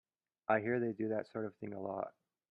I 0.47 0.61
hear 0.61 0.79
they 0.79 0.93
do 0.93 1.09
that 1.09 1.27
sort 1.27 1.45
of 1.45 1.53
thing 1.57 1.73
a 1.73 1.79
lot. 1.79 2.11